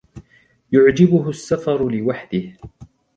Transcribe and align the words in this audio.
يعجبه 0.71 1.29
السفر 1.29 1.89
لوحده. 1.89 2.53